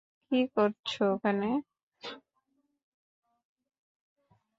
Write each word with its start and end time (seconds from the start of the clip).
কী 0.31 0.39
করছ 0.55 0.89
ওখানে? 1.13 1.49